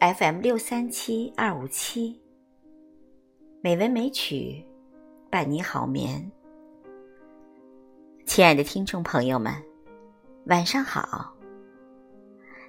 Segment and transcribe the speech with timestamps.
[0.00, 2.18] FM 六三七二五七，
[3.60, 4.64] 美文美曲，
[5.30, 6.32] 伴你好眠。
[8.24, 9.52] 亲爱的听众朋友们，
[10.46, 11.34] 晚上好。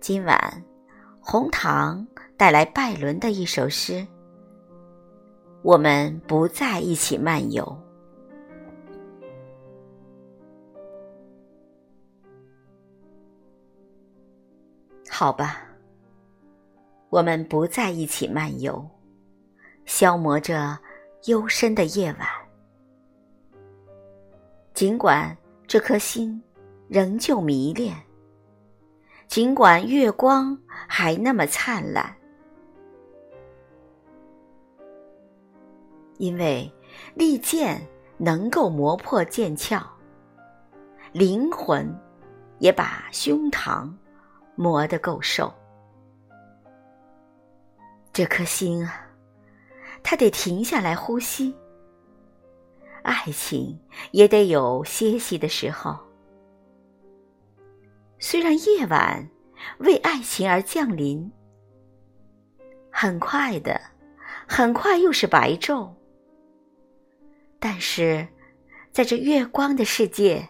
[0.00, 0.64] 今晚
[1.18, 2.06] 红糖
[2.36, 4.06] 带来拜伦的一首诗。
[5.62, 7.76] 我们不再一起漫游。
[15.18, 15.62] 好吧。
[17.08, 18.86] 我们不再一起漫游，
[19.86, 20.78] 消磨着
[21.24, 22.28] 幽深的夜晚。
[24.74, 25.34] 尽管
[25.66, 26.42] 这颗心
[26.86, 27.96] 仍旧迷恋，
[29.26, 30.54] 尽管月光
[30.86, 32.14] 还那么灿烂，
[36.18, 36.70] 因为
[37.14, 37.80] 利剑
[38.18, 39.82] 能够磨破剑鞘，
[41.12, 41.90] 灵魂
[42.58, 43.90] 也把胸膛
[44.56, 45.52] 磨得够瘦。
[48.12, 49.06] 这颗心啊，
[50.02, 51.54] 它得停下来呼吸。
[53.02, 53.78] 爱情
[54.10, 55.96] 也得有歇息的时候。
[58.18, 59.28] 虽然夜晚
[59.78, 61.30] 为爱情而降临，
[62.90, 63.80] 很快的，
[64.48, 65.92] 很快又是白昼。
[67.58, 68.26] 但是，
[68.90, 70.48] 在这月光的世界，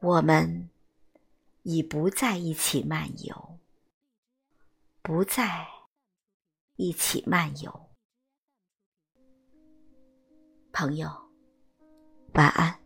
[0.00, 0.70] 我们
[1.64, 3.58] 已不再一起漫游，
[5.02, 5.74] 不再。
[6.76, 7.90] 一起漫游，
[10.72, 11.08] 朋友，
[12.32, 12.83] 晚安。